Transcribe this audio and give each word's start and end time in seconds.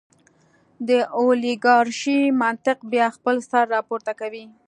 د 0.87 0.89
اولیګارشۍ 1.19 2.21
منطق 2.41 2.77
بیا 2.91 3.07
خپل 3.15 3.35
سر 3.49 3.63
راپورته 3.75 4.11
کوي. 4.19 4.45